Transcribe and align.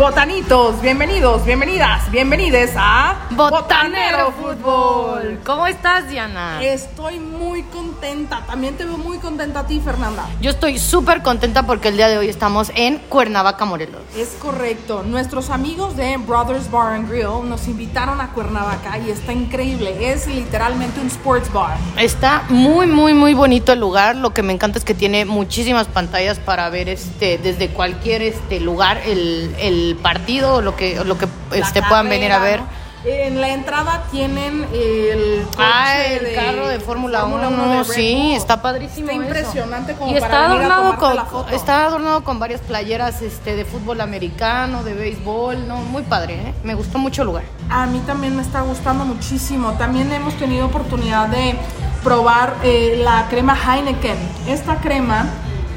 Botanitos, 0.00 0.80
bienvenidos, 0.80 1.44
bienvenidas, 1.44 2.10
bienvenides 2.10 2.72
a 2.74 3.28
Botanero 3.32 4.32
Fútbol. 4.32 5.40
¿Cómo 5.44 5.66
estás, 5.66 6.08
Diana? 6.08 6.58
Estoy 6.62 7.20
muy 7.20 7.64
contenta. 7.64 8.42
También 8.46 8.78
te 8.78 8.86
veo 8.86 8.96
muy 8.96 9.18
contenta 9.18 9.60
a 9.60 9.66
ti, 9.66 9.78
Fernanda. 9.78 10.26
Yo 10.40 10.52
estoy 10.52 10.78
súper 10.78 11.20
contenta 11.20 11.64
porque 11.64 11.88
el 11.88 11.98
día 11.98 12.08
de 12.08 12.16
hoy 12.16 12.30
estamos 12.30 12.72
en 12.76 12.96
Cuernavaca, 12.96 13.66
Morelos. 13.66 14.00
Es 14.16 14.30
correcto. 14.40 15.02
Nuestros 15.02 15.50
amigos 15.50 15.98
de 15.98 16.16
Brothers 16.16 16.70
Bar 16.70 16.94
and 16.94 17.10
Grill 17.10 17.46
nos 17.46 17.68
invitaron 17.68 18.22
a 18.22 18.32
Cuernavaca 18.32 18.96
y 18.96 19.10
está 19.10 19.34
increíble. 19.34 20.10
Es 20.12 20.26
literalmente 20.26 20.98
un 20.98 21.08
sports 21.08 21.52
bar. 21.52 21.76
Está 21.98 22.44
muy, 22.48 22.86
muy, 22.86 23.12
muy 23.12 23.34
bonito 23.34 23.74
el 23.74 23.80
lugar. 23.80 24.16
Lo 24.16 24.32
que 24.32 24.42
me 24.42 24.54
encanta 24.54 24.78
es 24.78 24.84
que 24.86 24.94
tiene 24.94 25.26
muchísimas 25.26 25.88
pantallas 25.88 26.38
para 26.38 26.70
ver 26.70 26.88
este 26.88 27.36
desde 27.36 27.68
cualquier 27.68 28.22
este 28.22 28.60
lugar 28.60 29.02
el, 29.04 29.54
el 29.58 29.89
partido 29.96 30.56
o 30.56 30.60
lo 30.60 30.76
que, 30.76 31.02
lo 31.04 31.18
que 31.18 31.28
este, 31.52 31.82
puedan 31.82 32.08
venir 32.08 32.32
a 32.32 32.38
ver. 32.38 32.60
¿no? 32.60 32.80
En 33.02 33.40
la 33.40 33.48
entrada 33.48 34.02
tienen 34.10 34.66
el 34.74 35.42
coche 35.46 35.58
Ah, 35.58 36.04
el 36.04 36.34
carro 36.34 36.68
de 36.68 36.80
Fórmula 36.80 37.24
1, 37.24 37.68
de 37.68 37.76
Red 37.78 37.84
sí, 37.84 38.34
está 38.34 38.60
padrísimo. 38.60 39.08
Está 39.08 39.24
impresionante 39.24 39.94
como 39.94 40.10
y 40.10 40.20
para 40.20 40.26
está 40.26 40.42
a 40.42 40.46
adornado 40.50 40.96
con 40.98 41.16
la 41.16 41.24
foto. 41.24 41.54
está 41.54 41.86
adornado 41.86 42.22
con 42.24 42.38
varias 42.38 42.60
playeras 42.60 43.22
este 43.22 43.56
de 43.56 43.64
fútbol 43.64 44.02
americano, 44.02 44.84
de 44.84 44.92
béisbol, 44.92 45.66
no, 45.66 45.76
muy 45.76 46.02
padre, 46.02 46.34
¿eh? 46.34 46.54
Me 46.62 46.74
gustó 46.74 46.98
mucho 46.98 47.22
el 47.22 47.28
lugar. 47.28 47.44
A 47.70 47.86
mí 47.86 48.02
también 48.06 48.36
me 48.36 48.42
está 48.42 48.60
gustando 48.60 49.06
muchísimo. 49.06 49.72
También 49.78 50.12
hemos 50.12 50.34
tenido 50.34 50.66
oportunidad 50.66 51.28
de 51.28 51.56
probar 52.04 52.56
eh, 52.62 53.00
la 53.02 53.28
crema 53.30 53.56
Heineken. 53.56 54.18
Esta 54.46 54.76
crema 54.76 55.24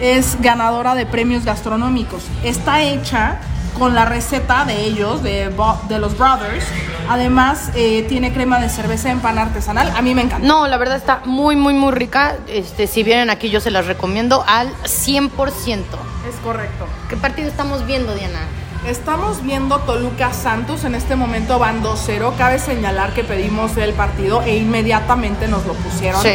es 0.02 0.42
ganadora 0.42 0.94
de 0.94 1.06
premios 1.06 1.46
gastronómicos. 1.46 2.26
Está 2.44 2.82
hecha 2.82 3.40
con 3.78 3.94
la 3.96 4.06
receta 4.06 4.66
de 4.66 4.82
ellos, 4.86 5.24
de, 5.24 5.50
Bo- 5.50 5.80
de 5.90 6.00
los 6.00 6.18
Brothers. 6.18 6.66
Además, 7.10 7.70
eh, 7.76 8.06
tiene 8.08 8.34
crema 8.34 8.60
de 8.60 8.70
cerveza 8.70 9.10
en 9.12 9.20
pan 9.20 9.38
artesanal. 9.38 9.92
A 9.96 10.02
mí 10.02 10.16
me 10.16 10.22
encanta. 10.22 10.48
No, 10.48 10.68
la 10.68 10.78
verdad 10.78 10.96
está 10.98 11.22
muy 11.26 11.56
muy 11.56 11.74
muy 11.74 11.92
rica. 11.92 12.36
Este, 12.48 12.88
si 12.88 13.04
vienen 13.04 13.30
aquí 13.30 13.50
yo 13.50 13.60
se 13.60 13.72
las 13.72 13.86
recomiendo 13.88 14.44
al 14.48 14.70
100%. 14.84 15.30
Es 16.30 16.36
correcto. 16.44 16.86
¿Qué 17.10 17.18
partido 17.18 17.48
estamos 17.50 17.86
viendo, 17.86 18.14
Diana? 18.16 18.40
Estamos 18.88 19.42
viendo 19.44 19.80
Toluca 19.80 20.34
Santos, 20.34 20.84
en 20.84 20.94
este 20.96 21.16
momento 21.16 21.58
van 21.60 21.82
2-0. 21.84 22.36
Cabe 22.38 22.60
señalar 22.60 23.14
que 23.14 23.24
pedimos 23.24 23.78
el 23.78 23.94
partido 23.94 24.42
e 24.42 24.58
inmediatamente 24.58 25.48
nos 25.48 25.66
lo 25.66 25.74
pusieron. 25.74 26.22
Sí, 26.22 26.34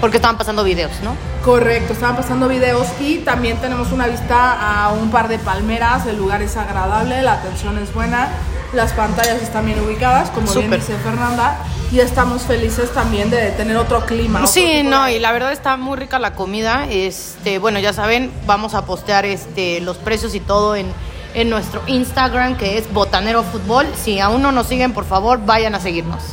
porque 0.00 0.18
estaban 0.18 0.36
pasando 0.36 0.62
videos, 0.62 0.92
¿no? 1.02 1.14
Correcto, 1.46 1.92
estaban 1.92 2.16
pasando 2.16 2.48
videos 2.48 2.88
y 2.98 3.18
también 3.18 3.56
tenemos 3.58 3.92
una 3.92 4.08
vista 4.08 4.84
a 4.86 4.90
un 4.90 5.12
par 5.12 5.28
de 5.28 5.38
palmeras, 5.38 6.04
el 6.06 6.16
lugar 6.16 6.42
es 6.42 6.56
agradable, 6.56 7.22
la 7.22 7.34
atención 7.34 7.78
es 7.78 7.94
buena, 7.94 8.30
las 8.72 8.92
pantallas 8.94 9.40
están 9.40 9.64
bien 9.64 9.78
ubicadas, 9.78 10.30
como 10.30 10.48
bien 10.52 10.64
Súper. 10.64 10.80
dice 10.80 10.96
Fernanda, 10.96 11.56
y 11.92 12.00
estamos 12.00 12.42
felices 12.42 12.92
también 12.92 13.30
de 13.30 13.52
tener 13.52 13.76
otro 13.76 14.04
clima. 14.06 14.40
otro 14.40 14.48
Sí, 14.52 14.82
no, 14.82 15.04
de- 15.04 15.12
y 15.14 15.18
la 15.20 15.30
verdad 15.30 15.52
está 15.52 15.76
muy 15.76 15.96
rica 15.96 16.18
la 16.18 16.34
comida. 16.34 16.86
Este, 16.90 17.60
bueno, 17.60 17.78
ya 17.78 17.92
saben, 17.92 18.32
vamos 18.44 18.74
a 18.74 18.84
postear 18.84 19.24
este 19.24 19.80
los 19.82 19.98
precios 19.98 20.34
y 20.34 20.40
todo 20.40 20.74
en, 20.74 20.88
en 21.34 21.48
nuestro 21.48 21.80
Instagram 21.86 22.56
que 22.56 22.76
es 22.76 22.92
Botanero 22.92 23.44
Fútbol. 23.44 23.86
Si 24.02 24.18
aún 24.18 24.42
no 24.42 24.50
nos 24.50 24.66
siguen, 24.66 24.92
por 24.92 25.04
favor, 25.04 25.38
vayan 25.46 25.76
a 25.76 25.80
seguirnos. 25.80 26.24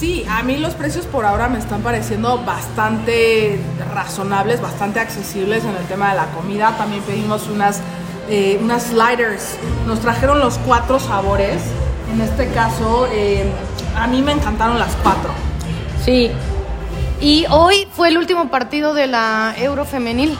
Sí, 0.00 0.24
a 0.30 0.42
mí 0.42 0.56
los 0.56 0.72
precios 0.72 1.04
por 1.04 1.26
ahora 1.26 1.50
me 1.50 1.58
están 1.58 1.82
pareciendo 1.82 2.38
bastante 2.38 3.60
razonables, 3.92 4.62
bastante 4.62 4.98
accesibles 4.98 5.62
en 5.62 5.76
el 5.76 5.84
tema 5.88 6.08
de 6.08 6.16
la 6.16 6.24
comida. 6.30 6.74
También 6.78 7.02
pedimos 7.02 7.48
unas, 7.48 7.82
eh, 8.30 8.58
unas 8.62 8.84
sliders. 8.84 9.56
Nos 9.86 10.00
trajeron 10.00 10.40
los 10.40 10.56
cuatro 10.56 10.98
sabores. 10.98 11.60
En 12.14 12.22
este 12.22 12.48
caso, 12.48 13.08
eh, 13.12 13.44
a 13.94 14.06
mí 14.06 14.22
me 14.22 14.32
encantaron 14.32 14.78
las 14.78 14.96
cuatro. 15.02 15.32
Sí. 16.02 16.30
Y 17.20 17.44
hoy 17.50 17.86
fue 17.92 18.08
el 18.08 18.16
último 18.16 18.48
partido 18.48 18.94
de 18.94 19.06
la 19.06 19.54
Euro 19.58 19.84
Femenil. 19.84 20.34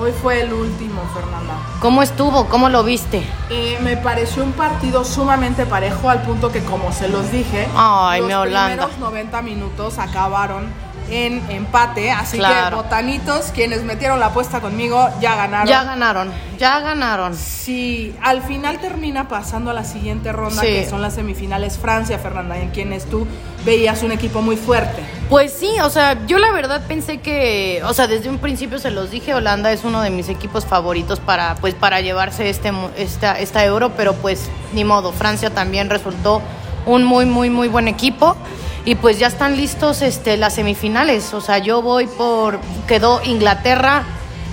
Hoy 0.00 0.12
fue 0.12 0.40
el 0.40 0.52
último, 0.54 1.02
Fernanda. 1.12 1.54
¿Cómo 1.80 2.02
estuvo? 2.02 2.46
¿Cómo 2.46 2.70
lo 2.70 2.82
viste? 2.84 3.22
Eh, 3.50 3.78
me 3.82 3.98
pareció 3.98 4.42
un 4.42 4.52
partido 4.52 5.04
sumamente 5.04 5.66
parejo 5.66 6.08
al 6.08 6.22
punto 6.22 6.50
que, 6.50 6.60
como 6.64 6.90
se 6.90 7.08
los 7.08 7.30
dije, 7.30 7.68
Ay, 7.76 8.22
los 8.22 8.46
primeros 8.46 8.96
90 8.98 9.42
minutos 9.42 9.98
acabaron 9.98 10.68
en 11.10 11.42
empate. 11.50 12.10
Así 12.12 12.38
Claro. 12.38 12.70
que, 12.78 12.82
botanitos, 12.82 13.50
quienes 13.52 13.82
metieron 13.82 14.20
la 14.20 14.26
apuesta 14.26 14.60
conmigo, 14.60 15.06
ya 15.20 15.36
ganaron. 15.36 15.68
Ya 15.68 15.84
ganaron, 15.84 16.32
ya 16.58 16.80
ganaron. 16.80 17.34
Sí, 17.36 18.16
al 18.22 18.40
final 18.42 18.78
termina 18.80 19.28
pasando 19.28 19.70
a 19.70 19.74
la 19.74 19.84
siguiente 19.84 20.32
ronda, 20.32 20.62
Sí. 20.62 20.68
que 20.68 20.88
son 20.88 21.02
las 21.02 21.12
semifinales 21.14 21.76
Francia, 21.78 22.18
Fernanda, 22.18 22.56
en 22.56 22.70
quienes 22.70 23.04
tú 23.04 23.26
veías 23.66 24.02
un 24.02 24.12
equipo 24.12 24.40
muy 24.40 24.56
fuerte. 24.56 25.02
Pues 25.30 25.52
sí, 25.52 25.70
o 25.84 25.88
sea, 25.90 26.26
yo 26.26 26.38
la 26.38 26.50
verdad 26.50 26.82
pensé 26.88 27.18
que, 27.18 27.80
o 27.84 27.94
sea, 27.94 28.08
desde 28.08 28.28
un 28.28 28.38
principio 28.38 28.80
se 28.80 28.90
los 28.90 29.12
dije, 29.12 29.32
Holanda 29.32 29.70
es 29.70 29.84
uno 29.84 30.02
de 30.02 30.10
mis 30.10 30.28
equipos 30.28 30.66
favoritos 30.66 31.20
para, 31.20 31.54
pues, 31.60 31.72
para 31.72 32.00
llevarse 32.00 32.50
este, 32.50 32.72
esta, 32.96 33.38
esta 33.38 33.64
euro, 33.64 33.92
pero 33.96 34.14
pues 34.14 34.50
ni 34.72 34.82
modo, 34.82 35.12
Francia 35.12 35.50
también 35.50 35.88
resultó 35.88 36.42
un 36.84 37.04
muy, 37.04 37.26
muy, 37.26 37.48
muy 37.48 37.68
buen 37.68 37.86
equipo 37.86 38.36
y 38.84 38.96
pues 38.96 39.20
ya 39.20 39.28
están 39.28 39.56
listos, 39.56 40.02
este, 40.02 40.36
las 40.36 40.54
semifinales, 40.56 41.32
o 41.32 41.40
sea, 41.40 41.58
yo 41.58 41.80
voy 41.80 42.08
por, 42.08 42.58
quedó 42.88 43.20
Inglaterra 43.22 44.02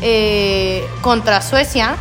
eh, 0.04 0.86
contra 1.02 1.42
Suecia 1.42 1.96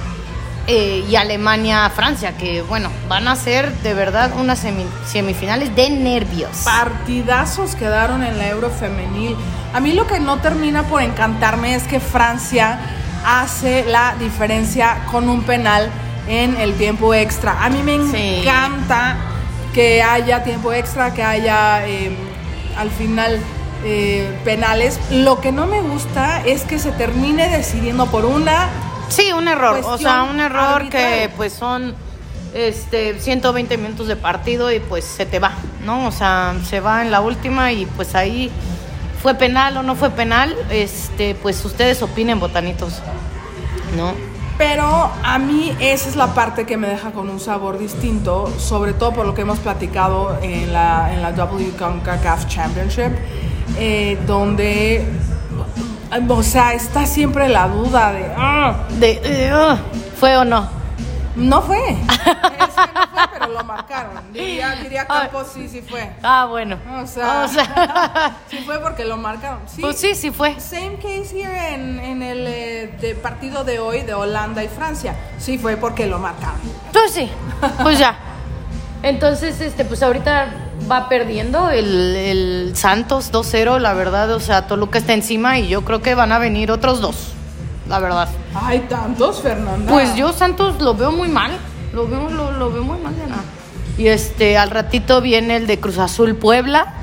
eh, 0.69 1.05
y 1.09 1.17
Alemania-Francia, 1.17 2.37
que 2.37 2.63
bueno, 2.63 2.91
van 3.09 3.29
a 3.29 3.37
ser 3.37 3.73
de 3.83 3.95
verdad 3.95 4.33
unas 4.39 4.65
semi- 4.65 4.87
semifinales 5.07 5.75
de 5.77 5.91
nervios. 5.91 6.51
Partidazos 6.65 7.75
quedaron 7.77 8.23
en 8.25 8.37
la 8.39 8.49
Euro 8.49 8.71
femenil. 8.71 9.37
A 9.75 9.81
mí 9.81 9.93
lo 9.93 10.07
que 10.07 10.19
no 10.21 10.39
termina 10.39 10.83
por 10.85 11.03
encantarme 11.03 11.75
es 11.75 11.85
que 11.85 12.01
Francia 12.01 12.79
hace 13.25 13.85
la 13.87 14.15
diferencia 14.19 14.99
con 15.11 15.29
un 15.29 15.43
penal 15.43 15.89
en 16.29 16.57
el 16.57 16.75
tiempo 16.75 17.15
extra. 17.15 17.65
A 17.65 17.69
mí 17.71 17.83
me 17.83 17.99
Sí. 18.11 18.41
encanta 18.41 19.17
que 19.75 20.03
haya 20.03 20.43
tiempo 20.43 20.73
extra, 20.73 21.13
que 21.15 21.23
haya 21.23 21.87
eh, 21.87 22.17
al 22.79 22.91
final 22.91 23.39
eh, 23.85 24.29
penales. 24.45 24.99
Lo 25.11 25.41
que 25.41 25.53
no 25.53 25.67
me 25.67 25.81
gusta 25.81 26.43
es 26.45 26.63
que 26.63 26.79
se 26.79 26.91
termine 26.93 27.49
decidiendo 27.49 28.07
por 28.07 28.25
una 28.25 28.69
Sí, 29.09 29.33
un 29.33 29.49
error, 29.49 29.81
o 29.85 29.99
sea, 29.99 30.25
un 30.25 30.41
error 30.41 30.83
arbitral. 30.83 30.91
que 30.91 31.31
pues 31.37 31.53
son 31.53 31.95
este 32.55 33.19
120 33.21 33.77
minutos 33.77 34.09
de 34.09 34.17
partido 34.17 34.73
y 34.73 34.81
pues 34.81 35.05
se 35.05 35.27
te 35.27 35.39
va, 35.39 35.53
¿no? 35.85 36.07
O 36.07 36.13
sea, 36.13 36.55
se 36.65 36.81
va 36.81 37.03
en 37.03 37.11
la 37.11 37.21
última 37.21 37.73
y 37.73 37.87
pues 37.87 38.15
ahí 38.15 38.51
fue 39.23 39.35
penal 39.35 39.77
o 39.77 39.83
no 39.83 39.95
fue 39.95 40.11
penal, 40.11 40.57
este 40.71 41.35
pues 41.35 41.65
ustedes 41.65 42.03
opinen, 42.03 42.41
botanitos. 42.41 43.01
¿No? 43.97 44.13
Pero 44.59 45.11
a 45.23 45.39
mí 45.39 45.77
esa 45.81 46.09
es 46.09 46.17
la 46.17 46.29
parte 46.29 46.65
que 46.65 46.79
me 46.79 46.89
deja 46.89 47.11
con 47.11 47.29
un 47.29 47.41
sabor 47.41 47.79
distinto, 47.79 48.51
sobre 48.59 48.95
todo 48.95 49.13
por 49.13 49.27
lo 49.27 49.35
que 49.35 49.43
hemos 49.43 49.59
platicado 49.59 50.39
en 50.43 50.73
la, 50.73 51.13
en 51.13 51.21
la 51.21 51.33
WCONCACAF 51.33 52.47
Championship, 52.47 53.13
eh, 53.79 54.19
donde, 54.27 55.07
o 56.29 56.43
sea, 56.43 56.73
está 56.75 57.07
siempre 57.07 57.49
la 57.49 57.69
duda 57.69 58.13
de, 58.13 58.33
"Ah, 58.37 58.77
De 58.99 59.21
eh, 59.25 59.51
ah, 59.53 59.79
fue 60.19 60.37
o 60.37 60.45
no. 60.45 60.69
no 61.37 61.61
fue, 61.63 61.79
es 61.91 62.19
que 62.19 62.93
no 62.95 63.07
fue, 63.13 63.29
pero 63.33 63.47
lo 63.53 63.63
marcaron. 63.65 64.33
Diría, 64.33 64.71
diría 64.77 65.07
Campos, 65.07 65.49
sí, 65.53 65.69
sí 65.69 65.83
fue. 65.83 66.11
Ah, 66.23 66.47
bueno. 66.49 66.79
O 67.03 67.07
sea, 67.07 67.43
O 67.45 67.49
sea, 67.49 68.37
sí 68.51 68.59
fue 68.65 68.79
porque 68.81 69.05
lo 69.05 69.17
marcaron. 69.19 69.61
Sí, 69.67 69.81
pues 69.83 69.99
sí, 69.99 70.15
sí 70.15 70.31
fue. 70.31 70.59
Same 70.61 70.97
case 70.97 71.39
here 71.39 71.75
en, 71.75 71.99
en 72.01 72.23
el 72.23 72.47
eh, 72.47 72.97
de 73.01 73.15
partido 73.15 73.65
de 73.65 73.79
hoy 73.79 74.03
de 74.03 74.15
Holanda 74.15 74.65
y 74.65 74.69
Francia. 74.69 75.15
Sí 75.39 75.59
fue 75.59 75.77
porque 75.77 76.07
lo 76.07 76.19
marcaron. 76.19 76.57
Pues 76.93 77.13
sí, 77.13 77.31
pues 77.83 77.99
ya. 77.99 78.17
Entonces, 79.03 79.61
este, 79.61 79.85
pues 79.85 80.03
ahorita 80.03 80.47
va 80.91 81.09
perdiendo 81.09 81.71
el, 81.71 82.17
el 82.17 82.73
Santos 82.77 83.33
2-0, 83.33 83.79
la 83.81 83.95
verdad, 83.95 84.31
o 84.33 84.41
sea, 84.41 84.67
Toluca 84.67 84.99
está 84.99 85.15
encima 85.15 85.59
y 85.59 85.69
yo 85.69 85.85
creo 85.85 86.03
que 86.03 86.15
van 86.15 86.33
a 86.33 86.39
venir 86.39 86.71
otros 86.71 87.01
dos, 87.01 87.33
la 87.89 87.99
verdad. 87.99 88.29
Hay 88.55 88.81
tantos, 88.81 89.41
Fernanda. 89.41 89.91
Pues 89.91 90.15
yo 90.15 90.33
Santos 90.33 90.81
lo 90.81 90.95
veo 90.95 91.13
muy 91.13 91.29
mal, 91.29 91.53
lo 91.93 92.07
veo, 92.07 92.29
lo, 92.29 92.53
lo 92.53 92.73
veo 92.73 92.85
muy 92.85 92.99
mal, 92.99 93.15
Diana. 93.15 93.37
Y 93.99 94.09
este, 94.09 94.59
al 94.59 94.71
ratito 94.71 95.21
viene 95.21 95.57
el 95.57 95.67
de 95.67 95.81
Cruz 95.81 95.99
Azul 95.99 96.37
Puebla. 96.37 96.95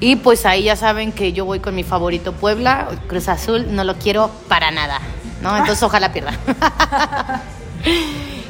Y 0.00 0.16
pues 0.16 0.46
ahí 0.46 0.62
ya 0.64 0.76
saben 0.76 1.12
que 1.12 1.32
yo 1.32 1.44
voy 1.44 1.60
con 1.60 1.74
mi 1.74 1.82
favorito 1.82 2.32
Puebla. 2.32 2.88
Cruz 3.08 3.28
Azul 3.28 3.74
no 3.74 3.84
lo 3.84 3.96
quiero 3.96 4.30
para 4.48 4.70
nada, 4.70 5.00
¿no? 5.42 5.56
Entonces 5.56 5.82
ojalá 5.82 6.12
pierda. 6.12 6.32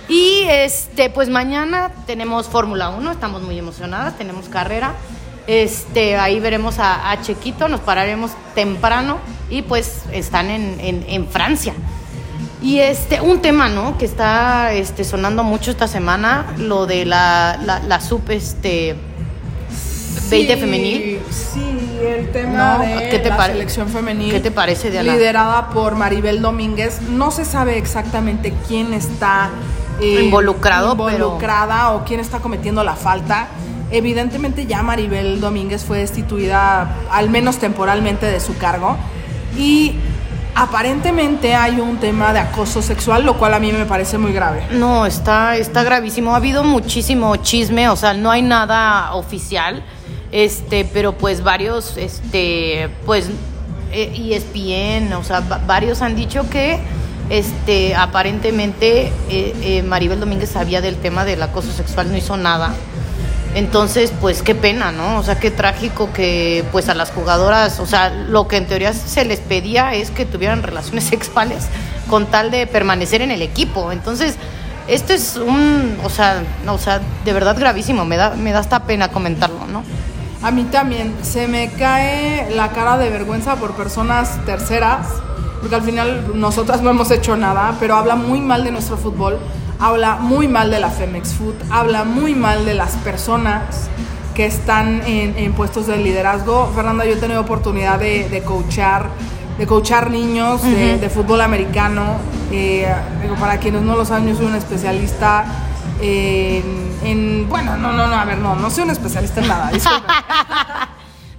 y 0.09 0.45
este, 0.49 1.11
pues 1.11 1.29
mañana 1.29 1.91
tenemos 2.07 2.49
Fórmula 2.49 2.89
1, 2.91 3.13
estamos 3.13 3.43
muy 3.43 3.59
emocionadas, 3.59 4.17
tenemos 4.17 4.49
carrera. 4.49 4.95
Este, 5.47 6.17
ahí 6.17 6.41
veremos 6.41 6.79
a, 6.79 7.11
a 7.11 7.21
Chequito, 7.23 7.69
nos 7.69 7.81
pararemos 7.81 8.33
temprano 8.55 9.19
y 9.49 9.63
pues 9.63 10.03
están 10.13 10.51
en, 10.51 10.79
en- 10.81 11.05
en 11.09 11.27
Francia. 11.29 11.73
Y 12.61 12.81
este, 12.81 13.21
un 13.21 13.41
tema, 13.41 13.69
¿no? 13.69 13.97
Que 13.99 14.05
está 14.05 14.73
este, 14.73 15.05
sonando 15.05 15.45
mucho 15.45 15.71
esta 15.71 15.87
semana, 15.89 16.55
lo 16.59 16.87
de 16.87 17.05
la, 17.07 17.59
la, 17.65 17.79
la 17.81 18.01
sub, 18.01 18.23
este, 18.31 18.97
20 20.31 20.55
Sí, 20.55 20.61
femenil. 20.61 21.21
Sí, 21.31 21.99
el 22.05 22.31
tema 22.33 22.77
No, 22.77 22.79
de 22.81 23.09
¿qué 23.11 23.19
te 23.19 23.31
la 23.31 23.47
selección 23.47 23.89
femenil. 23.89 24.31
qué 24.33 24.41
te 24.41 24.51
parece, 24.51 24.91
Diana? 24.91 25.15
Liderada 25.15 25.71
por 25.71 25.95
Maribel 25.95 26.43
Domínguez. 26.43 27.01
No 27.03 27.31
se 27.31 27.45
sabe 27.47 27.79
exactamente 27.79 28.53
quién 28.67 28.93
está 28.93 29.51
eh, 30.01 30.23
Involucrado, 30.25 30.97
pero- 30.97 31.11
involucrada 31.17 31.93
o 31.93 32.05
quién 32.05 32.21
está 32.21 32.39
cometiendo 32.41 32.83
la 32.85 32.95
falta. 32.95 33.49
Evidentemente 33.91 34.67
ya 34.67 34.83
Maribel 34.83 35.41
Domínguez 35.41 35.85
fue 35.85 35.99
destituida, 35.99 36.91
al 37.11 37.31
menos 37.31 37.59
temporalmente, 37.59 38.27
de 38.27 38.39
su 38.41 38.57
cargo. 38.59 38.97
Y 39.57 39.95
aparentemente 40.55 41.55
hay 41.55 41.81
un 41.81 41.99
tema 41.99 42.33
de 42.33 42.41
acoso 42.41 42.83
sexual, 42.83 43.25
lo 43.25 43.39
cual 43.39 43.55
a 43.55 43.59
mí 43.61 43.73
me 43.73 43.85
parece 43.87 44.19
muy 44.19 44.33
grave. 44.33 44.65
No, 44.73 45.07
está, 45.07 45.57
está 45.57 45.85
gravísimo. 45.85 46.33
Ha 46.35 46.37
habido 46.37 46.65
muchísimo 46.65 47.37
chisme, 47.37 47.89
o 47.89 47.97
sea, 47.97 48.13
no 48.15 48.31
hay 48.31 48.43
nada 48.43 49.15
oficial, 49.15 49.83
este, 50.33 50.85
pero 50.85 51.13
pues 51.17 51.43
varios, 51.43 51.97
este, 51.97 52.91
pues, 53.07 53.31
eh, 53.93 54.13
ESPN, 54.35 55.15
o 55.15 55.25
sea, 55.25 55.41
va- 55.41 55.61
varios 55.67 56.03
han 56.03 56.15
dicho 56.15 56.49
que, 56.51 56.79
este, 57.31 57.95
aparentemente 57.95 59.13
eh, 59.29 59.55
eh, 59.63 59.83
Maribel 59.83 60.21
Domínguez 60.21 60.51
sabía 60.51 60.81
del 60.81 60.97
tema 60.97 61.25
del 61.25 61.43
acoso 61.43 61.73
sexual, 61.73 62.11
no 62.11 62.17
hizo 62.17 62.37
nada. 62.37 62.75
Entonces, 63.55 64.13
pues 64.21 64.43
qué 64.43 64.55
pena, 64.55 64.93
¿no? 64.93 65.19
O 65.19 65.23
sea, 65.23 65.41
qué 65.41 65.51
trágico 65.51 66.13
que 66.13 66.65
pues 66.71 66.89
a 66.89 66.95
las 66.95 67.11
jugadoras, 67.11 67.81
o 67.81 67.87
sea, 67.87 68.11
lo 68.11 68.47
que 68.47 68.57
en 68.57 68.67
teoría 68.67 68.93
se 68.93 69.25
les 69.25 69.41
pedía 69.41 69.95
es 69.95 70.11
que 70.11 70.27
tuvieran 70.27 70.63
relaciones 70.63 71.05
sexuales 71.09 71.67
con 72.09 72.27
tal 72.27 72.51
de 72.51 72.67
permanecer 72.67 73.23
en 73.23 73.31
el 73.31 73.43
equipo. 73.43 73.93
Entonces, 73.93 74.37
esto 74.87 75.13
es 75.13 75.37
un, 75.37 75.99
o 76.05 76.11
sea, 76.11 76.43
no, 76.65 76.75
o 76.75 76.79
sea, 76.79 77.01
de 77.25 77.33
verdad 77.33 77.59
gravísimo, 77.59 78.05
me 78.05 78.17
da 78.17 78.31
me 78.31 78.53
da 78.53 78.61
hasta 78.61 78.85
pena 78.85 79.09
comentarlo, 79.09 79.67
¿no? 79.67 79.83
A 80.43 80.51
mí 80.51 80.65
también 80.65 81.15
se 81.23 81.49
me 81.49 81.71
cae 81.73 82.49
la 82.55 82.69
cara 82.71 82.97
de 82.97 83.11
vergüenza 83.11 83.57
por 83.57 83.75
personas 83.75 84.39
terceras, 84.47 85.09
porque 85.61 85.75
al 85.77 85.83
final 85.83 86.33
nosotras 86.35 86.83
no 86.83 86.91
hemos 86.91 87.11
hecho 87.11 87.37
nada, 87.37 87.75
pero 87.81 87.97
habla 87.97 88.15
muy 88.17 88.41
mal 88.41 88.65
de 88.65 88.71
nuestro 88.71 88.97
fútbol, 88.97 89.39
habla 89.81 90.17
muy 90.17 90.49
mal 90.49 90.71
de 90.71 90.81
la 90.81 90.91
Femex 90.91 91.35
Food, 91.35 91.55
habla 91.71 92.05
muy 92.05 92.35
mal 92.35 92.65
de 92.65 92.75
las 92.75 92.93
personas 92.97 93.89
que 94.35 94.47
están 94.47 95.03
en, 95.07 95.37
en 95.37 95.53
puestos 95.53 95.87
de 95.87 95.97
liderazgo. 95.97 96.71
Fernanda, 96.75 97.05
yo 97.05 97.13
he 97.15 97.17
tenido 97.17 97.41
oportunidad 97.41 97.99
de, 97.99 98.29
de 98.29 98.43
coachar, 98.43 99.07
de 99.59 99.67
coachar 99.67 100.11
niños 100.11 100.63
de, 100.63 100.99
de 100.99 101.09
fútbol 101.11 101.41
americano. 101.41 102.17
Eh, 102.53 102.87
digo, 103.23 103.35
para 103.35 103.59
quienes 103.59 103.83
no 103.83 103.97
lo 103.97 104.05
saben, 104.05 104.29
yo 104.29 104.37
soy 104.37 104.47
un 104.47 104.55
especialista 104.55 105.45
en, 106.01 106.97
en- 107.03 107.49
bueno, 107.49 107.77
no, 107.77 107.93
no, 107.93 108.07
no, 108.07 108.15
a 108.15 108.25
ver, 108.25 108.39
no, 108.39 108.55
no 108.55 108.71
soy 108.71 108.85
un 108.85 108.91
especialista 108.91 109.41
en 109.41 109.49
nada. 109.49 109.71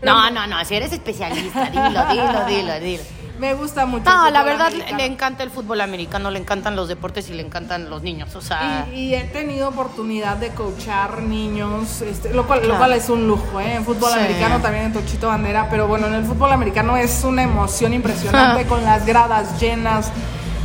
No, 0.02 0.30
no, 0.32 0.48
no, 0.48 0.64
si 0.64 0.76
eres 0.76 0.94
especialista, 0.94 1.66
dilo, 1.70 2.06
dilo, 2.10 2.46
dilo, 2.48 2.80
dilo. 2.80 3.04
Me 3.40 3.54
gusta 3.54 3.86
mucho. 3.86 4.04
No, 4.10 4.28
el 4.28 4.34
la 4.34 4.44
verdad 4.44 4.68
le, 4.70 4.76
americano. 4.84 4.98
le 4.98 5.06
encanta 5.06 5.44
el 5.44 5.50
fútbol 5.50 5.82
americano, 5.82 6.30
le 6.30 6.40
encantan 6.40 6.76
los 6.76 6.88
deportes 6.90 7.30
y 7.30 7.34
le 7.34 7.42
encantan 7.44 7.90
los 7.90 8.02
niños, 8.04 8.36
o 8.36 8.42
sea, 8.42 8.86
Y, 8.94 9.00
y 9.00 9.16
he 9.16 9.24
tenido 9.24 9.70
oportunidad 9.70 10.38
de 10.38 10.50
coachar 10.50 11.22
niños, 11.22 12.02
este, 12.02 12.34
lo, 12.34 12.46
cual, 12.46 12.60
lo 12.60 12.66
Claro. 12.66 12.80
cual 12.80 12.94
es 12.94 13.10
un 13.10 13.28
lujo, 13.28 13.60
¿eh? 13.62 13.76
En 13.76 13.86
fútbol 13.86 14.12
Sí. 14.12 14.20
americano 14.20 14.60
también 14.60 14.86
en 14.86 14.94
Tochito 14.94 15.28
Bandera, 15.28 15.68
pero 15.70 15.88
bueno, 15.88 16.08
en 16.08 16.16
el 16.16 16.26
fútbol 16.26 16.52
americano 16.52 16.98
es 16.98 17.24
una 17.24 17.44
emoción 17.44 17.94
impresionante 17.94 18.66
con 18.68 18.84
las 18.84 19.06
gradas 19.06 19.60
llenas. 19.60 20.12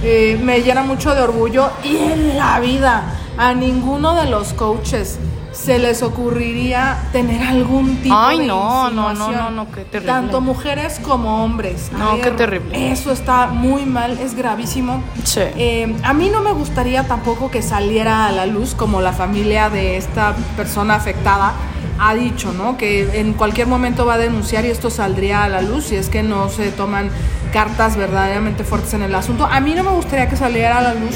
eh, 0.03 0.39
me 0.43 0.61
llena 0.63 0.83
mucho 0.83 1.15
de 1.15 1.23
orgullo 1.23 1.71
y 1.83 1.97
en 1.97 2.37
la 2.37 2.61
vida 2.61 3.05
a 3.39 3.55
ninguno 3.55 4.15
de 4.15 4.27
los 4.27 4.53
coaches 4.53 5.19
se 5.55 5.79
les 5.79 6.03
ocurriría 6.03 6.99
tener 7.13 7.43
algún 7.43 7.97
tipo 7.99 8.15
Ay, 8.15 8.41
de 8.41 8.47
no, 8.47 8.91
no, 8.91 9.15
no, 9.15 9.31
no, 9.31 9.51
no, 9.51 9.71
qué 9.71 9.85
terrible. 9.85 10.13
Tanto 10.13 10.41
mujeres 10.41 11.01
como 11.01 11.45
hombres. 11.45 11.91
No, 11.93 12.21
qué 12.21 12.33
terrible. 12.33 12.93
Eso 12.93 13.13
está 13.13 13.47
muy 13.47 13.87
mal, 13.87 14.19
es 14.19 14.35
gravísimo. 14.35 15.03
Sí. 15.23 15.41
Eh, 15.57 15.97
a 16.03 16.13
mí 16.13 16.29
no 16.29 16.43
me 16.43 16.53
gustaría 16.53 17.05
tampoco 17.05 17.51
que 17.51 17.63
saliera 17.63 18.27
a 18.27 18.33
la 18.33 18.47
luz 18.47 18.75
como 18.75 19.01
la 19.01 19.13
familia 19.13 19.71
de 19.71 19.97
esta 19.97 20.35
persona 20.57 20.97
afectada 20.97 21.55
ha 21.99 22.15
dicho, 22.15 22.53
¿no? 22.53 22.77
Que 22.77 23.21
en 23.21 23.35
cualquier 23.35 23.69
momento 23.69 24.05
va 24.05 24.15
a 24.15 24.19
denunciar 24.19 24.65
y 24.65 24.71
esto 24.71 24.91
saldría 24.91 25.45
a 25.45 25.49
la 25.49 25.63
luz 25.63 25.85
si 25.85 25.97
es 25.97 26.09
que 26.09 26.23
no 26.23 26.49
se 26.49 26.71
toman 26.73 27.11
cartas 27.53 27.97
verdaderamente 27.97 28.65
fuertes 28.65 28.95
en 28.95 29.03
el 29.03 29.15
asunto. 29.15 29.47
A 29.47 29.61
mí 29.61 29.75
no 29.75 29.85
me 29.85 29.91
gustaría 29.91 30.29
que 30.29 30.37
saliera 30.37 30.79
a 30.79 30.83
la 30.83 30.95
luz 30.95 31.15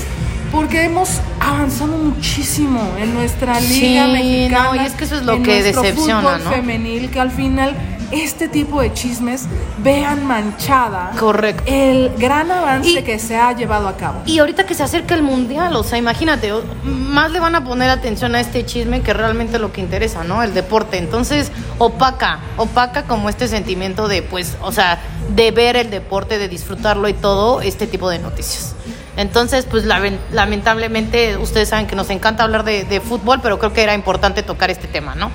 porque 0.53 0.85
hemos 0.85 1.09
avanzado 1.41 1.97
muchísimo 1.97 2.81
en 2.99 3.15
nuestra 3.15 3.61
Sí, 3.61 3.81
liga 3.81 4.07
mexicana. 4.09 4.65
no, 4.65 4.75
y 4.77 4.79
es 4.87 4.93
que 4.93 5.05
eso 5.05 5.17
es 5.17 5.23
lo 5.23 5.35
en 5.35 5.43
que 5.43 5.63
decepciona, 5.63 6.21
fútbol 6.23 6.45
¿no? 6.45 6.51
femenil 6.51 7.11
que 7.11 7.21
al 7.21 7.31
final 7.31 7.77
este 8.11 8.49
tipo 8.49 8.81
de 8.81 8.91
chismes 8.95 9.45
vean 9.83 10.25
manchada 10.27 11.11
Correcto. 11.19 11.63
el 11.67 12.11
gran 12.19 12.51
avance 12.51 12.89
Y- 12.89 13.03
que 13.03 13.19
se 13.19 13.37
ha 13.37 13.53
llevado 13.53 13.87
a 13.87 13.99
cabo. 13.99 14.23
Y 14.25 14.39
ahorita 14.39 14.65
que 14.65 14.75
se 14.75 14.83
acerca 14.83 15.15
el 15.15 15.23
mundial, 15.23 15.77
o 15.77 15.83
sea, 15.83 15.99
imagínate, 15.99 16.51
más 16.85 17.31
le 17.33 17.39
van 17.41 17.55
a 17.55 17.65
poner 17.65 17.91
atención 17.91 18.35
a 18.35 18.41
este 18.41 18.65
chisme 18.65 19.03
que 19.03 19.13
realmente 19.13 19.59
lo 19.59 19.73
que 19.73 19.83
interesa, 19.83 20.25
¿no? 20.25 20.43
El 20.43 20.55
deporte. 20.55 20.97
Entonces, 20.97 21.53
opaca, 21.77 22.39
opaca 22.57 23.03
como 23.03 23.29
este 23.29 23.47
sentimiento 23.47 24.09
de, 24.09 24.23
pues, 24.23 24.57
o 24.63 24.73
sea, 24.73 24.99
de 25.35 25.51
ver 25.51 25.77
el 25.77 25.91
deporte, 25.91 26.39
de 26.39 26.49
disfrutarlo 26.49 27.09
y 27.11 27.13
todo, 27.13 27.61
este 27.61 27.87
tipo 27.87 28.09
de 28.09 28.21
noticias. 28.21 28.75
Entonces, 29.19 29.67
pues, 29.69 29.85
lamen- 29.85 30.19
lamentablemente, 30.33 31.37
ustedes 31.37 31.69
saben 31.69 31.87
que 31.87 31.95
nos 31.97 32.09
encanta 32.09 32.45
hablar 32.45 32.63
de, 32.65 32.85
de 32.85 33.01
fútbol, 33.01 33.41
pero 33.43 33.59
creo 33.59 33.73
que 33.75 33.83
era 33.83 33.93
importante 33.95 34.43
tocar 34.43 34.71
este 34.71 34.87
tema, 34.89 35.15
¿no? 35.15 35.31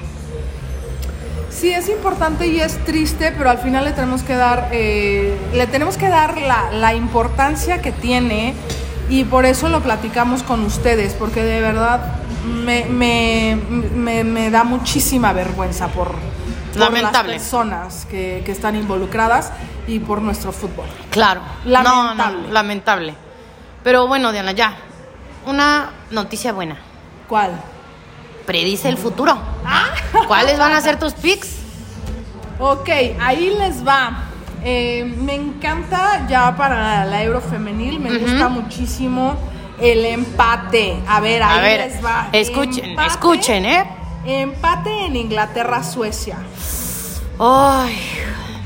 Sí, 1.52 1.70
es 1.72 1.88
importante 1.90 2.48
y 2.48 2.60
es 2.60 2.78
triste, 2.86 3.34
pero 3.38 3.50
al 3.50 3.60
final 3.60 3.84
le 3.86 3.92
tenemos 3.92 4.24
que 4.24 4.36
dar, 4.36 4.70
eh, 4.72 5.38
le 5.54 5.68
tenemos 5.68 5.98
que 5.98 6.08
dar 6.10 6.38
la, 6.42 6.72
la 6.72 6.94
importancia 6.96 7.82
que 7.82 7.92
tiene 7.92 8.54
y 9.10 9.26
por 9.26 9.46
eso 9.46 9.68
lo 9.70 9.82
platicamos 9.82 10.44
con 10.44 10.64
ustedes, 10.66 11.14
porque 11.14 11.44
de 11.44 11.62
verdad 11.62 12.16
me, 12.46 12.86
me, 12.86 13.58
me- 13.96 14.24
me 14.24 14.50
da 14.50 14.64
muchísima 14.64 15.32
vergüenza 15.34 15.90
por, 15.90 16.08
por 16.08 16.16
las 16.80 17.12
personas 17.34 18.06
que, 18.10 18.42
que 18.46 18.52
están 18.54 18.76
involucradas 18.76 19.52
y 19.88 20.00
por 20.00 20.22
nuestro 20.22 20.52
fútbol. 20.54 20.86
Claro. 21.12 21.42
Lamentable. 21.66 22.16
No, 22.42 22.48
no, 22.48 22.54
lamentable. 22.54 23.14
Pero 23.84 24.08
bueno, 24.08 24.32
Diana, 24.32 24.52
ya. 24.54 24.76
Una 25.46 25.92
noticia 26.12 26.54
buena. 26.54 26.78
¿Cuál? 27.28 27.52
Predice 28.46 28.88
el 28.90 28.98
futuro. 28.98 29.38
¿Cuáles 30.28 30.58
van 30.58 30.72
a 30.74 30.82
ser 30.82 31.00
tus 31.00 31.14
picks? 31.14 31.58
Ok, 32.60 32.90
ahí 33.22 33.54
les 33.60 33.86
va. 33.86 34.24
Eh, 34.64 35.04
me 35.18 35.36
encanta 35.36 36.26
ya 36.30 36.56
para 36.56 37.04
la 37.06 37.24
Euro 37.24 37.42
femenil, 37.42 38.00
me 38.00 38.18
gusta 38.18 38.48
muchísimo 38.48 39.36
el 39.82 40.06
empate. 40.06 40.98
A 41.08 41.20
ver, 41.20 41.44
ahí 41.44 41.60
A 41.60 41.62
ver, 41.62 41.80
les 41.92 42.06
va. 42.06 42.30
escuchen, 42.32 42.86
Empate- 42.96 43.08
escuchen, 43.08 43.66
¿eh? 43.66 43.84
Empate 44.26 45.06
en 45.08 45.16
Inglaterra-Suecia. 45.18 46.38
Ay, 47.40 47.98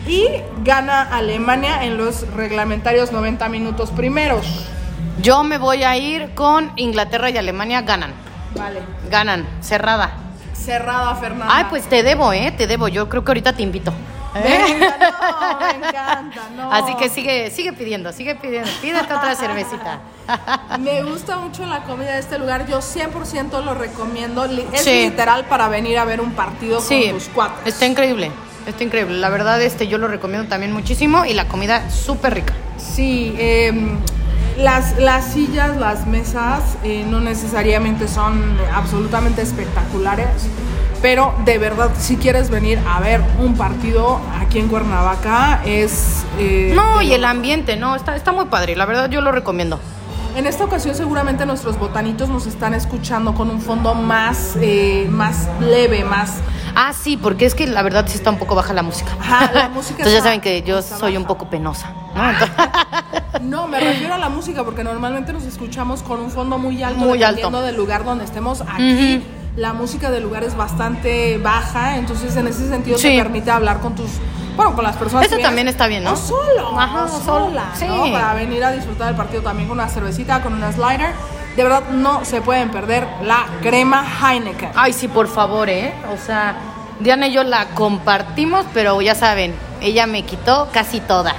Y 0.05 0.27
gana 0.63 1.01
Alemania 1.01 1.83
en 1.83 1.97
los 1.97 2.27
reglamentarios 2.33 3.11
90 3.11 3.49
minutos 3.49 3.89
primeros. 3.89 4.45
Yo 5.21 5.43
me 5.43 5.57
voy 5.57 5.83
a 5.83 5.97
ir 5.97 6.33
con 6.35 6.71
Inglaterra 6.75 7.29
y 7.29 7.37
Alemania 7.37 7.81
ganan. 7.81 8.11
Vale. 8.55 8.79
Ganan, 9.09 9.47
cerrada. 9.61 10.11
Cerrada, 10.53 11.15
Fernanda. 11.15 11.47
Ay, 11.55 11.65
pues 11.69 11.87
te 11.87 12.03
debo, 12.03 12.33
¿eh? 12.33 12.51
Te 12.57 12.67
debo. 12.67 12.87
Yo 12.87 13.07
creo 13.09 13.23
que 13.23 13.29
ahorita 13.31 13.53
te 13.53 13.63
invito. 13.63 13.93
Venga, 14.33 14.97
no, 14.99 15.59
me 15.59 15.87
encanta, 15.87 16.41
no. 16.55 16.71
Así 16.71 16.95
que 16.95 17.09
sigue, 17.09 17.49
sigue 17.49 17.73
pidiendo, 17.73 18.11
sigue 18.11 18.35
pidiendo. 18.35 18.69
Pídete 18.81 19.11
otra 19.13 19.33
cervecita. 19.35 19.99
Me 20.79 21.01
gusta 21.03 21.37
mucho 21.37 21.65
la 21.65 21.83
comida 21.83 22.13
de 22.13 22.19
este 22.19 22.37
lugar. 22.37 22.67
Yo 22.67 22.79
100% 22.79 23.63
lo 23.63 23.73
recomiendo. 23.73 24.45
Es 24.45 24.81
Sí. 24.83 25.09
literal 25.09 25.45
para 25.45 25.69
venir 25.69 25.97
a 25.97 26.05
ver 26.05 26.21
un 26.21 26.33
partido 26.33 26.81
Sí, 26.81 27.05
con 27.09 27.19
tus 27.19 27.29
cuates. 27.29 27.73
está 27.73 27.85
increíble. 27.85 28.31
Está 28.67 28.83
increíble. 28.83 29.17
La 29.17 29.29
verdad, 29.29 29.59
este, 29.61 29.87
yo 29.87 29.97
lo 29.97 30.07
recomiendo 30.07 30.47
también 30.49 30.73
muchísimo 30.73 31.25
y 31.25 31.33
la 31.33 31.47
comida 31.47 31.89
súper 31.89 32.33
rica. 32.35 32.53
Sí, 32.77 33.33
em, 33.39 33.97
las, 34.57 34.97
las 34.97 35.25
sillas, 35.25 35.77
las 35.77 36.07
mesas 36.07 36.61
eh, 36.83 37.05
no 37.07 37.19
necesariamente 37.19 38.07
son 38.07 38.57
absolutamente 38.73 39.41
espectaculares, 39.41 40.27
pero 41.01 41.33
de 41.45 41.57
verdad, 41.59 41.91
si 41.97 42.17
quieres 42.17 42.49
venir 42.49 42.79
a 42.87 42.99
ver 42.99 43.21
un 43.39 43.55
partido 43.55 44.19
aquí 44.41 44.59
en 44.59 44.67
Cuernavaca, 44.67 45.61
es... 45.65 46.23
eh, 46.39 46.71
No, 46.75 47.01
y 47.01 47.13
el 47.13 47.23
ambiente, 47.23 47.77
no, 47.77 47.95
está, 47.95 48.15
está 48.15 48.31
muy 48.31 48.45
padre. 48.45 48.75
La 48.75 48.85
verdad, 48.85 49.09
yo 49.09 49.21
lo 49.21 49.31
recomiendo. 49.31 49.79
En 50.35 50.45
esta 50.45 50.65
ocasión 50.65 50.93
seguramente 50.93 51.45
nuestros 51.47 51.79
botanitos 51.79 52.29
nos 52.29 52.45
están 52.45 52.73
escuchando 52.75 53.33
con 53.33 53.49
un 53.49 53.59
fondo 53.61 53.95
más, 53.95 54.55
eh, 54.61 55.07
más 55.09 55.47
leve, 55.59 56.03
más... 56.03 56.33
Ah, 56.75 56.93
sí, 56.93 57.17
porque 57.17 57.45
es 57.45 57.55
que 57.55 57.65
la 57.65 57.81
verdad 57.81 58.05
sí 58.07 58.17
está 58.17 58.29
un 58.29 58.37
poco 58.37 58.53
baja 58.53 58.71
la 58.73 58.83
música. 58.83 59.11
Ajá, 59.19 59.51
la 59.51 59.69
música 59.73 59.97
Entonces 59.99 60.13
ya 60.19 60.23
saben 60.23 60.41
que 60.41 60.61
yo 60.61 60.81
soy 60.83 61.17
un 61.17 61.25
poco 61.25 61.49
penosa. 61.49 61.91
¿No? 63.41 63.67
Me 63.67 63.79
refiero 63.79 64.13
a 64.13 64.17
la 64.17 64.29
música 64.29 64.63
porque 64.63 64.83
normalmente 64.83 65.33
nos 65.33 65.43
escuchamos 65.43 66.01
con 66.01 66.19
un 66.19 66.31
fondo 66.31 66.57
muy 66.57 66.81
alto 66.83 66.99
Muy 66.99 67.17
dependiendo 67.19 67.57
alto. 67.59 67.67
del 67.67 67.75
lugar 67.75 68.03
donde 68.03 68.25
estemos. 68.25 68.61
Aquí 68.61 69.23
la 69.55 69.73
música 69.73 70.11
del 70.11 70.23
lugar 70.23 70.43
es 70.43 70.55
bastante 70.55 71.37
baja, 71.39 71.97
entonces 71.97 72.35
en 72.35 72.47
ese 72.47 72.67
sentido 72.69 72.97
Sí. 72.97 73.09
te 73.09 73.17
permite 73.17 73.49
hablar 73.51 73.79
con 73.79 73.95
tus 73.95 74.09
bueno, 74.55 74.73
con 74.73 74.83
las 74.83 74.95
personas 74.97 75.27
Eso 75.27 75.37
que 75.37 75.43
también 75.43 75.67
está 75.67 75.85
bien, 75.85 76.03
¿no? 76.03 76.13
O 76.13 76.15
solo, 76.15 76.79
Ajá, 76.79 77.03
o 77.03 77.07
sola, 77.07 77.71
solo, 77.77 77.95
¿no? 77.97 78.05
sí. 78.05 78.11
Para 78.11 78.33
venir 78.33 78.63
a 78.63 78.71
disfrutar 78.71 79.07
del 79.07 79.15
partido 79.15 79.43
también 79.43 79.67
con 79.69 79.77
una 79.77 79.87
cervecita, 79.87 80.41
con 80.41 80.53
una 80.53 80.71
slider. 80.71 81.11
De 81.55 81.63
verdad 81.63 81.83
no 81.91 82.25
se 82.25 82.41
pueden 82.41 82.69
perder 82.71 83.07
la 83.23 83.45
crema 83.61 84.03
Heineken. 84.03 84.71
Ay, 84.75 84.93
sí, 84.93 85.07
por 85.07 85.27
favor, 85.27 85.69
¿eh? 85.69 85.93
O 86.11 86.17
sea, 86.17 86.55
Diana 86.99 87.27
y 87.27 87.33
yo 87.33 87.43
la 87.43 87.67
compartimos, 87.75 88.65
pero 88.73 88.99
ya 89.01 89.13
saben, 89.13 89.53
ella 89.81 90.07
me 90.07 90.23
quitó 90.23 90.69
casi 90.73 90.99
toda. 91.01 91.35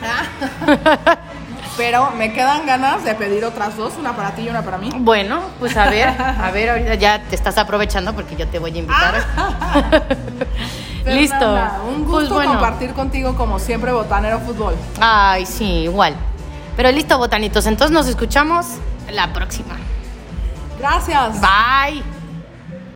Pero 1.76 2.10
me 2.10 2.32
quedan 2.32 2.66
ganas 2.66 3.04
de 3.04 3.14
pedir 3.14 3.44
otras 3.44 3.76
dos, 3.76 3.94
una 3.98 4.14
para 4.14 4.32
ti 4.32 4.42
y 4.42 4.48
una 4.48 4.62
para 4.62 4.76
mí. 4.76 4.90
Bueno, 4.98 5.40
pues 5.58 5.76
a 5.76 5.88
ver, 5.88 6.08
a 6.08 6.50
ver, 6.52 6.70
ahorita 6.70 6.94
ya 6.96 7.22
te 7.22 7.34
estás 7.34 7.56
aprovechando 7.58 8.12
porque 8.12 8.36
yo 8.36 8.46
te 8.48 8.58
voy 8.58 8.74
a 8.74 8.78
invitar. 8.78 9.14
Listo. 11.06 11.54
Un 11.88 12.04
Pues 12.04 12.20
gusto 12.28 12.34
bueno. 12.34 12.52
compartir 12.52 12.92
contigo 12.92 13.34
como 13.34 13.58
siempre 13.58 13.92
Botanero 13.92 14.40
Fútbol. 14.40 14.74
Ay, 15.00 15.46
sí, 15.46 15.64
igual. 15.84 16.14
Pero 16.76 16.90
listo, 16.92 17.16
botanitos. 17.18 17.66
Entonces 17.66 17.92
nos 17.94 18.06
escuchamos 18.06 18.66
la 19.10 19.32
próxima. 19.32 19.76
Gracias. 20.78 21.40
Bye. 21.40 22.02